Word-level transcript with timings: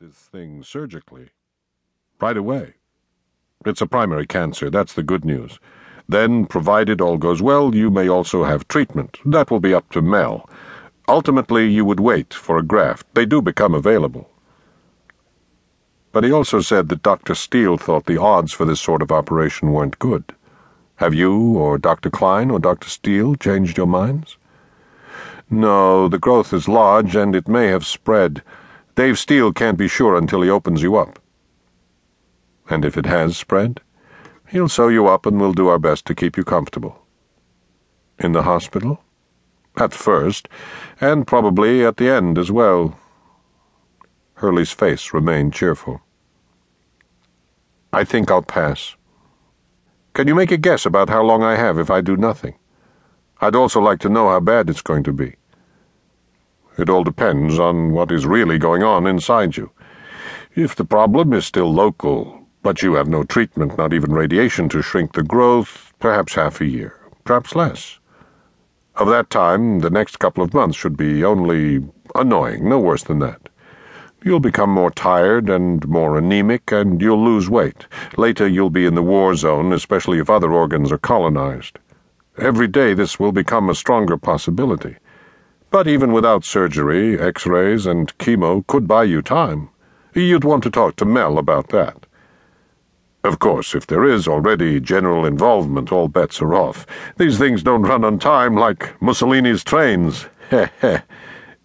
this 0.00 0.28
thing 0.30 0.62
surgically. 0.62 1.30
Right 2.20 2.36
away. 2.36 2.74
It's 3.66 3.80
a 3.80 3.86
primary 3.86 4.28
cancer, 4.28 4.70
that's 4.70 4.92
the 4.92 5.02
good 5.02 5.24
news. 5.24 5.58
Then, 6.08 6.46
provided 6.46 7.00
all 7.00 7.18
goes 7.18 7.42
well, 7.42 7.74
you 7.74 7.90
may 7.90 8.08
also 8.08 8.44
have 8.44 8.68
treatment. 8.68 9.18
That 9.24 9.50
will 9.50 9.58
be 9.58 9.74
up 9.74 9.90
to 9.90 10.00
Mel. 10.00 10.48
Ultimately, 11.08 11.68
you 11.68 11.84
would 11.84 11.98
wait 11.98 12.32
for 12.32 12.58
a 12.58 12.62
graft. 12.62 13.12
They 13.14 13.26
do 13.26 13.42
become 13.42 13.74
available. 13.74 14.30
But 16.12 16.22
he 16.22 16.30
also 16.30 16.60
said 16.60 16.88
that 16.90 17.02
Dr. 17.02 17.34
Steele 17.34 17.76
thought 17.76 18.06
the 18.06 18.20
odds 18.20 18.52
for 18.52 18.64
this 18.64 18.80
sort 18.80 19.02
of 19.02 19.10
operation 19.10 19.72
weren't 19.72 19.98
good. 19.98 20.32
Have 20.96 21.14
you, 21.14 21.56
or 21.58 21.76
Dr. 21.76 22.08
Klein, 22.08 22.52
or 22.52 22.60
Dr. 22.60 22.88
Steele 22.88 23.34
changed 23.34 23.76
your 23.76 23.88
minds? 23.88 24.36
No, 25.50 26.06
the 26.06 26.20
growth 26.20 26.52
is 26.52 26.68
large 26.68 27.16
and 27.16 27.34
it 27.34 27.48
may 27.48 27.66
have 27.66 27.84
spread. 27.84 28.42
Dave 28.98 29.16
Steele 29.16 29.52
can't 29.52 29.78
be 29.78 29.86
sure 29.86 30.16
until 30.16 30.42
he 30.42 30.50
opens 30.50 30.82
you 30.82 30.96
up. 30.96 31.20
And 32.68 32.84
if 32.84 32.96
it 32.96 33.06
has 33.06 33.36
spread? 33.36 33.80
He'll 34.48 34.68
sew 34.68 34.88
you 34.88 35.06
up 35.06 35.24
and 35.24 35.40
we'll 35.40 35.52
do 35.52 35.68
our 35.68 35.78
best 35.78 36.04
to 36.06 36.16
keep 36.16 36.36
you 36.36 36.42
comfortable. 36.42 37.06
In 38.18 38.32
the 38.32 38.42
hospital? 38.42 38.98
At 39.76 39.94
first, 39.94 40.48
and 41.00 41.28
probably 41.28 41.84
at 41.84 41.98
the 41.98 42.08
end 42.08 42.38
as 42.38 42.50
well. 42.50 42.98
Hurley's 44.34 44.72
face 44.72 45.14
remained 45.14 45.54
cheerful. 45.54 46.00
I 47.92 48.02
think 48.02 48.32
I'll 48.32 48.42
pass. 48.42 48.96
Can 50.12 50.26
you 50.26 50.34
make 50.34 50.50
a 50.50 50.56
guess 50.56 50.84
about 50.84 51.08
how 51.08 51.22
long 51.22 51.44
I 51.44 51.54
have 51.54 51.78
if 51.78 51.88
I 51.88 52.00
do 52.00 52.16
nothing? 52.16 52.56
I'd 53.40 53.54
also 53.54 53.80
like 53.80 54.00
to 54.00 54.08
know 54.08 54.28
how 54.28 54.40
bad 54.40 54.68
it's 54.68 54.82
going 54.82 55.04
to 55.04 55.12
be. 55.12 55.37
It 56.78 56.88
all 56.88 57.02
depends 57.02 57.58
on 57.58 57.90
what 57.90 58.12
is 58.12 58.24
really 58.24 58.56
going 58.56 58.84
on 58.84 59.06
inside 59.06 59.56
you. 59.56 59.72
If 60.54 60.76
the 60.76 60.84
problem 60.84 61.32
is 61.32 61.44
still 61.44 61.72
local, 61.72 62.46
but 62.62 62.82
you 62.82 62.94
have 62.94 63.08
no 63.08 63.24
treatment, 63.24 63.76
not 63.76 63.92
even 63.92 64.12
radiation 64.12 64.68
to 64.68 64.82
shrink 64.82 65.12
the 65.12 65.22
growth, 65.22 65.92
perhaps 65.98 66.34
half 66.34 66.60
a 66.60 66.66
year, 66.66 66.94
perhaps 67.24 67.56
less. 67.56 67.98
Of 68.94 69.08
that 69.08 69.28
time, 69.28 69.80
the 69.80 69.90
next 69.90 70.18
couple 70.18 70.42
of 70.42 70.54
months 70.54 70.76
should 70.76 70.96
be 70.96 71.24
only 71.24 71.84
annoying, 72.14 72.68
no 72.68 72.78
worse 72.78 73.02
than 73.02 73.18
that. 73.20 73.48
You'll 74.24 74.40
become 74.40 74.70
more 74.70 74.90
tired 74.90 75.48
and 75.48 75.86
more 75.88 76.16
anemic, 76.16 76.72
and 76.72 77.00
you'll 77.00 77.24
lose 77.24 77.48
weight. 77.48 77.86
Later, 78.16 78.46
you'll 78.46 78.70
be 78.70 78.86
in 78.86 78.94
the 78.94 79.02
war 79.02 79.34
zone, 79.34 79.72
especially 79.72 80.18
if 80.18 80.28
other 80.28 80.52
organs 80.52 80.90
are 80.90 80.98
colonized. 80.98 81.78
Every 82.36 82.68
day, 82.68 82.94
this 82.94 83.18
will 83.18 83.32
become 83.32 83.70
a 83.70 83.74
stronger 83.74 84.16
possibility. 84.16 84.96
But 85.70 85.86
even 85.86 86.12
without 86.12 86.44
surgery, 86.44 87.20
x 87.20 87.46
rays, 87.46 87.84
and 87.84 88.16
chemo 88.18 88.66
could 88.66 88.88
buy 88.88 89.04
you 89.04 89.20
time. 89.20 89.68
You'd 90.14 90.44
want 90.44 90.62
to 90.62 90.70
talk 90.70 90.96
to 90.96 91.04
Mel 91.04 91.36
about 91.36 91.68
that. 91.68 92.06
Of 93.22 93.38
course, 93.38 93.74
if 93.74 93.86
there 93.86 94.04
is 94.04 94.26
already 94.26 94.80
general 94.80 95.26
involvement, 95.26 95.92
all 95.92 96.08
bets 96.08 96.40
are 96.40 96.54
off. 96.54 96.86
These 97.18 97.36
things 97.36 97.62
don't 97.62 97.82
run 97.82 98.04
on 98.04 98.18
time 98.18 98.54
like 98.54 98.98
Mussolini's 99.02 99.62
trains. 99.62 100.26
Heh 100.48 100.68
heh. 100.80 101.02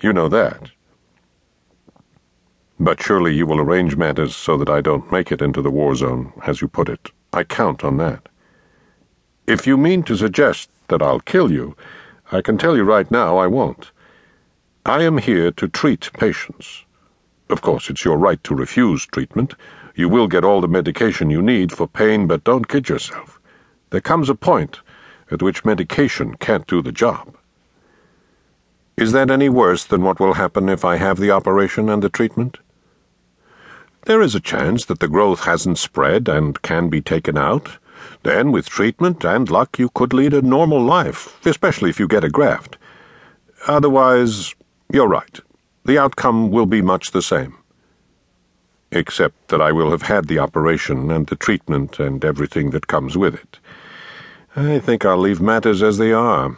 You 0.00 0.14
know 0.14 0.28
that. 0.28 0.70
But 2.78 3.02
surely 3.02 3.34
you 3.34 3.46
will 3.46 3.60
arrange 3.60 3.96
matters 3.96 4.34
so 4.34 4.56
that 4.56 4.70
I 4.70 4.80
don't 4.80 5.12
make 5.12 5.30
it 5.30 5.42
into 5.42 5.60
the 5.60 5.70
war 5.70 5.94
zone, 5.94 6.32
as 6.46 6.62
you 6.62 6.68
put 6.68 6.88
it. 6.88 7.10
I 7.34 7.44
count 7.44 7.84
on 7.84 7.98
that. 7.98 8.30
If 9.46 9.66
you 9.66 9.76
mean 9.76 10.02
to 10.04 10.16
suggest 10.16 10.70
that 10.88 11.02
I'll 11.02 11.20
kill 11.20 11.52
you, 11.52 11.76
I 12.32 12.42
can 12.42 12.58
tell 12.58 12.76
you 12.76 12.84
right 12.84 13.10
now 13.10 13.38
I 13.38 13.48
won't. 13.48 13.90
I 14.86 15.02
am 15.02 15.18
here 15.18 15.50
to 15.52 15.66
treat 15.66 16.12
patients. 16.12 16.84
Of 17.48 17.60
course, 17.60 17.90
it's 17.90 18.04
your 18.04 18.16
right 18.16 18.42
to 18.44 18.54
refuse 18.54 19.04
treatment. 19.04 19.54
You 19.96 20.08
will 20.08 20.28
get 20.28 20.44
all 20.44 20.60
the 20.60 20.68
medication 20.68 21.30
you 21.30 21.42
need 21.42 21.72
for 21.72 21.88
pain, 21.88 22.28
but 22.28 22.44
don't 22.44 22.68
kid 22.68 22.88
yourself. 22.88 23.40
There 23.90 24.00
comes 24.00 24.30
a 24.30 24.36
point 24.36 24.80
at 25.30 25.42
which 25.42 25.64
medication 25.64 26.36
can't 26.36 26.66
do 26.66 26.80
the 26.80 26.92
job. 26.92 27.36
Is 28.96 29.12
that 29.12 29.30
any 29.30 29.48
worse 29.48 29.84
than 29.84 30.02
what 30.02 30.20
will 30.20 30.34
happen 30.34 30.68
if 30.68 30.84
I 30.84 30.96
have 30.96 31.18
the 31.18 31.30
operation 31.32 31.88
and 31.88 32.02
the 32.02 32.08
treatment? 32.08 32.58
There 34.06 34.22
is 34.22 34.34
a 34.34 34.40
chance 34.40 34.84
that 34.84 35.00
the 35.00 35.08
growth 35.08 35.44
hasn't 35.44 35.78
spread 35.78 36.28
and 36.28 36.60
can 36.62 36.88
be 36.88 37.00
taken 37.00 37.36
out. 37.36 37.78
Then, 38.22 38.52
with 38.52 38.68
treatment 38.68 39.24
and 39.24 39.50
luck, 39.50 39.78
you 39.78 39.90
could 39.94 40.12
lead 40.12 40.34
a 40.34 40.42
normal 40.42 40.82
life, 40.82 41.38
especially 41.46 41.90
if 41.90 41.98
you 41.98 42.08
get 42.08 42.24
a 42.24 42.30
graft. 42.30 42.76
Otherwise, 43.66 44.54
you're 44.92 45.08
right. 45.08 45.40
The 45.84 45.98
outcome 45.98 46.50
will 46.50 46.66
be 46.66 46.82
much 46.82 47.10
the 47.10 47.22
same 47.22 47.56
except 48.92 49.48
that 49.48 49.60
I 49.60 49.72
will 49.72 49.90
have 49.90 50.02
had 50.02 50.26
the 50.26 50.38
operation 50.38 51.10
and 51.10 51.26
the 51.26 51.36
treatment 51.36 51.98
and 52.00 52.24
everything 52.24 52.70
that 52.70 52.86
comes 52.86 53.16
with 53.16 53.34
it. 53.34 53.58
I 54.56 54.78
think 54.80 55.04
I'll 55.04 55.16
leave 55.16 55.40
matters 55.40 55.82
as 55.82 55.98
they 55.98 56.12
are. 56.12 56.56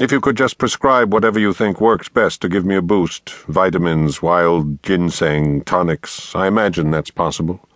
If 0.00 0.12
you 0.12 0.20
could 0.20 0.36
just 0.36 0.58
prescribe 0.58 1.12
whatever 1.12 1.40
you 1.40 1.52
think 1.52 1.80
works 1.80 2.08
best 2.08 2.40
to 2.42 2.48
give 2.48 2.64
me 2.64 2.76
a 2.76 2.82
boost 2.82 3.30
vitamins, 3.30 4.22
wild 4.22 4.80
ginseng, 4.84 5.62
tonics 5.62 6.34
I 6.36 6.46
imagine 6.46 6.92
that's 6.92 7.10
possible. 7.10 7.67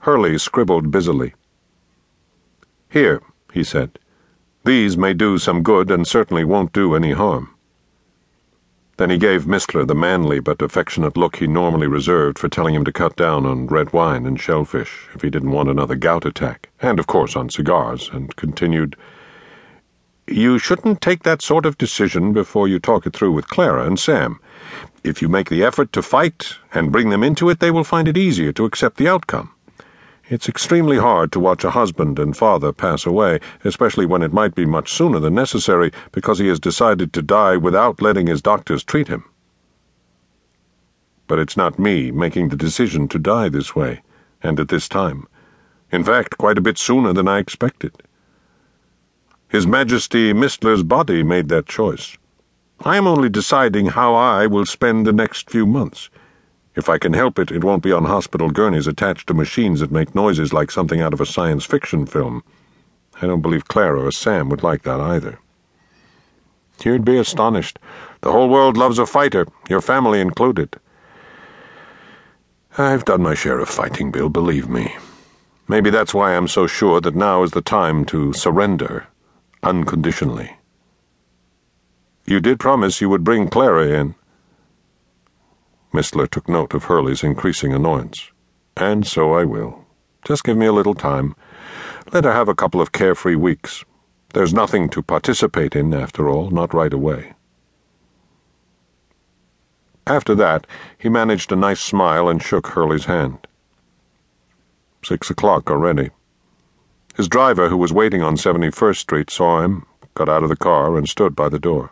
Hurley 0.00 0.38
scribbled 0.38 0.90
busily. 0.90 1.34
Here, 2.88 3.20
he 3.52 3.62
said. 3.62 3.98
These 4.64 4.96
may 4.96 5.12
do 5.12 5.38
some 5.38 5.62
good 5.62 5.90
and 5.90 6.06
certainly 6.06 6.44
won't 6.44 6.72
do 6.72 6.94
any 6.94 7.12
harm. 7.12 7.54
Then 8.96 9.10
he 9.10 9.16
gave 9.16 9.44
Mistler 9.44 9.86
the 9.86 9.94
manly 9.94 10.40
but 10.40 10.60
affectionate 10.60 11.16
look 11.16 11.36
he 11.36 11.46
normally 11.46 11.86
reserved 11.86 12.38
for 12.38 12.48
telling 12.48 12.74
him 12.74 12.84
to 12.84 12.92
cut 12.92 13.16
down 13.16 13.46
on 13.46 13.66
red 13.66 13.92
wine 13.92 14.26
and 14.26 14.38
shellfish 14.38 15.08
if 15.14 15.22
he 15.22 15.30
didn't 15.30 15.52
want 15.52 15.70
another 15.70 15.94
gout 15.94 16.26
attack, 16.26 16.68
and 16.82 16.98
of 16.98 17.06
course 17.06 17.36
on 17.36 17.48
cigars, 17.48 18.10
and 18.12 18.36
continued, 18.36 18.96
You 20.26 20.58
shouldn't 20.58 21.00
take 21.00 21.22
that 21.22 21.40
sort 21.40 21.64
of 21.64 21.78
decision 21.78 22.34
before 22.34 22.68
you 22.68 22.78
talk 22.78 23.06
it 23.06 23.14
through 23.14 23.32
with 23.32 23.48
Clara 23.48 23.86
and 23.86 23.98
Sam. 23.98 24.38
If 25.02 25.22
you 25.22 25.28
make 25.30 25.48
the 25.48 25.64
effort 25.64 25.92
to 25.94 26.02
fight 26.02 26.56
and 26.74 26.92
bring 26.92 27.08
them 27.08 27.22
into 27.22 27.48
it, 27.48 27.60
they 27.60 27.70
will 27.70 27.84
find 27.84 28.06
it 28.06 28.18
easier 28.18 28.52
to 28.52 28.66
accept 28.66 28.98
the 28.98 29.08
outcome. 29.08 29.50
It's 30.30 30.48
extremely 30.48 30.96
hard 30.96 31.32
to 31.32 31.40
watch 31.40 31.64
a 31.64 31.72
husband 31.72 32.20
and 32.20 32.36
father 32.36 32.72
pass 32.72 33.04
away, 33.04 33.40
especially 33.64 34.06
when 34.06 34.22
it 34.22 34.32
might 34.32 34.54
be 34.54 34.64
much 34.64 34.92
sooner 34.92 35.18
than 35.18 35.34
necessary 35.34 35.90
because 36.12 36.38
he 36.38 36.46
has 36.46 36.60
decided 36.60 37.12
to 37.12 37.20
die 37.20 37.56
without 37.56 38.00
letting 38.00 38.28
his 38.28 38.40
doctors 38.40 38.84
treat 38.84 39.08
him. 39.08 39.24
But 41.26 41.40
it's 41.40 41.56
not 41.56 41.80
me 41.80 42.12
making 42.12 42.48
the 42.48 42.56
decision 42.56 43.08
to 43.08 43.18
die 43.18 43.48
this 43.48 43.74
way, 43.74 44.02
and 44.40 44.60
at 44.60 44.68
this 44.68 44.88
time. 44.88 45.26
In 45.90 46.04
fact, 46.04 46.38
quite 46.38 46.58
a 46.58 46.62
bit 46.62 46.78
sooner 46.78 47.12
than 47.12 47.26
I 47.26 47.38
expected. 47.38 47.92
His 49.48 49.66
Majesty 49.66 50.32
Mistler's 50.32 50.84
body 50.84 51.24
made 51.24 51.48
that 51.48 51.66
choice. 51.66 52.16
I 52.84 52.96
am 52.96 53.08
only 53.08 53.30
deciding 53.30 53.86
how 53.86 54.14
I 54.14 54.46
will 54.46 54.64
spend 54.64 55.08
the 55.08 55.12
next 55.12 55.50
few 55.50 55.66
months. 55.66 56.08
If 56.76 56.88
I 56.88 56.98
can 56.98 57.12
help 57.12 57.38
it, 57.38 57.50
it 57.50 57.64
won't 57.64 57.82
be 57.82 57.92
on 57.92 58.04
hospital 58.04 58.50
gurneys 58.50 58.86
attached 58.86 59.26
to 59.26 59.34
machines 59.34 59.80
that 59.80 59.90
make 59.90 60.14
noises 60.14 60.52
like 60.52 60.70
something 60.70 61.00
out 61.00 61.12
of 61.12 61.20
a 61.20 61.26
science 61.26 61.64
fiction 61.64 62.06
film. 62.06 62.42
I 63.20 63.26
don't 63.26 63.42
believe 63.42 63.68
Clara 63.68 64.02
or 64.02 64.12
Sam 64.12 64.48
would 64.48 64.62
like 64.62 64.82
that 64.82 65.00
either. 65.00 65.38
You'd 66.82 67.04
be 67.04 67.18
astonished. 67.18 67.78
The 68.22 68.32
whole 68.32 68.48
world 68.48 68.76
loves 68.76 68.98
a 68.98 69.06
fighter, 69.06 69.46
your 69.68 69.80
family 69.80 70.20
included. 70.20 70.76
I've 72.78 73.04
done 73.04 73.22
my 73.22 73.34
share 73.34 73.58
of 73.58 73.68
fighting, 73.68 74.10
Bill, 74.10 74.28
believe 74.28 74.68
me. 74.68 74.94
Maybe 75.68 75.90
that's 75.90 76.14
why 76.14 76.34
I'm 76.34 76.48
so 76.48 76.66
sure 76.66 77.00
that 77.00 77.14
now 77.14 77.42
is 77.42 77.50
the 77.50 77.60
time 77.60 78.04
to 78.06 78.32
surrender 78.32 79.06
unconditionally. 79.62 80.56
You 82.26 82.40
did 82.40 82.60
promise 82.60 83.00
you 83.00 83.08
would 83.08 83.24
bring 83.24 83.48
Clara 83.48 83.88
in. 83.88 84.14
Mistler 85.92 86.28
took 86.28 86.48
note 86.48 86.74
of 86.74 86.84
Hurley's 86.84 87.24
increasing 87.24 87.72
annoyance. 87.72 88.30
And 88.76 89.06
so 89.06 89.32
I 89.32 89.44
will. 89.44 89.84
Just 90.24 90.44
give 90.44 90.56
me 90.56 90.66
a 90.66 90.72
little 90.72 90.94
time. 90.94 91.34
Let 92.12 92.24
her 92.24 92.32
have 92.32 92.48
a 92.48 92.54
couple 92.54 92.80
of 92.80 92.92
carefree 92.92 93.36
weeks. 93.36 93.84
There's 94.32 94.54
nothing 94.54 94.88
to 94.90 95.02
participate 95.02 95.74
in, 95.74 95.92
after 95.92 96.28
all, 96.28 96.50
not 96.50 96.72
right 96.72 96.92
away. 96.92 97.34
After 100.06 100.34
that, 100.36 100.66
he 100.98 101.08
managed 101.08 101.52
a 101.52 101.56
nice 101.56 101.80
smile 101.80 102.28
and 102.28 102.42
shook 102.42 102.68
Hurley's 102.68 103.04
hand. 103.06 103.46
Six 105.04 105.30
o'clock 105.30 105.70
already. 105.70 106.10
His 107.16 107.28
driver, 107.28 107.68
who 107.68 107.76
was 107.76 107.92
waiting 107.92 108.22
on 108.22 108.36
71st 108.36 108.96
Street, 108.96 109.30
saw 109.30 109.62
him, 109.62 109.86
got 110.14 110.28
out 110.28 110.42
of 110.42 110.48
the 110.48 110.56
car, 110.56 110.96
and 110.96 111.08
stood 111.08 111.34
by 111.34 111.48
the 111.48 111.58
door. 111.58 111.90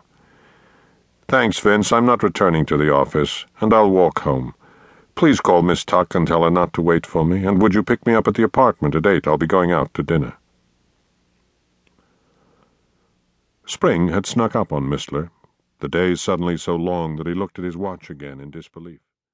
Thanks, 1.29 1.59
Vince. 1.59 1.91
I'm 1.91 2.07
not 2.07 2.23
returning 2.23 2.65
to 2.65 2.75
the 2.75 2.91
office, 2.91 3.45
and 3.61 3.71
I'll 3.71 3.91
walk 3.91 4.21
home. 4.21 4.55
Please 5.13 5.39
call 5.39 5.61
Miss 5.61 5.85
Tuck 5.85 6.15
and 6.15 6.27
tell 6.27 6.43
her 6.43 6.49
not 6.49 6.73
to 6.73 6.81
wait 6.81 7.05
for 7.05 7.23
me, 7.23 7.45
and 7.45 7.61
would 7.61 7.75
you 7.75 7.83
pick 7.83 8.07
me 8.07 8.15
up 8.15 8.27
at 8.27 8.33
the 8.33 8.41
apartment 8.41 8.95
at 8.95 9.05
eight? 9.05 9.27
I'll 9.27 9.37
be 9.37 9.45
going 9.45 9.71
out 9.71 9.93
to 9.93 10.01
dinner. 10.01 10.37
Spring 13.67 14.07
had 14.07 14.25
snuck 14.25 14.55
up 14.55 14.73
on 14.73 14.85
Mistler, 14.85 15.29
the 15.81 15.87
days 15.87 16.19
suddenly 16.19 16.57
so 16.57 16.75
long 16.75 17.17
that 17.17 17.27
he 17.27 17.35
looked 17.35 17.59
at 17.59 17.65
his 17.65 17.77
watch 17.77 18.09
again 18.09 18.39
in 18.39 18.49
disbelief. 18.49 18.99